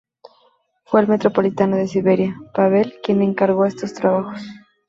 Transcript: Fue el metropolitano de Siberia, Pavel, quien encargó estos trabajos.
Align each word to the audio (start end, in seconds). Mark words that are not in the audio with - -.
Fue 0.83 0.99
el 1.01 1.07
metropolitano 1.07 1.77
de 1.77 1.87
Siberia, 1.87 2.35
Pavel, 2.55 2.95
quien 3.03 3.21
encargó 3.21 3.65
estos 3.67 3.93
trabajos. 3.93 4.43